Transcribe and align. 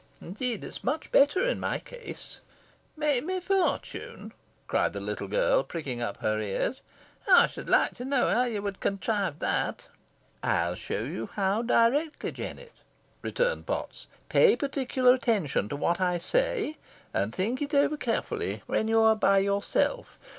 Indeed, 0.19 0.63
it's 0.63 0.83
much 0.83 1.11
better 1.11 1.43
in 1.47 1.59
my 1.59 1.77
case." 1.77 2.39
"May 2.97 3.21
my 3.21 3.39
fortune!" 3.39 4.33
cried 4.65 4.93
the 4.93 4.99
little 4.99 5.27
girl, 5.27 5.61
pricking 5.61 6.01
up 6.01 6.17
her 6.21 6.39
ears, 6.39 6.81
"ey 7.29 7.45
should 7.47 7.69
loike 7.69 7.93
to 7.97 8.03
knoa 8.05 8.33
how 8.33 8.43
ye 8.45 8.57
wad 8.57 8.79
contrive 8.79 9.37
that." 9.37 9.85
"I'll 10.41 10.73
show 10.73 11.01
you 11.03 11.27
how 11.35 11.61
directly, 11.61 12.31
Jennet," 12.31 12.71
returned 13.21 13.67
Potts. 13.67 14.07
"Pay 14.27 14.55
particular 14.55 15.13
attention 15.13 15.69
to 15.69 15.75
what 15.75 16.01
I 16.01 16.17
say, 16.17 16.77
and 17.13 17.31
think 17.31 17.61
it 17.61 17.75
over 17.75 17.95
carefully, 17.95 18.63
when 18.65 18.87
you 18.87 19.01
are 19.01 19.15
by 19.15 19.37
yourself. 19.37 20.17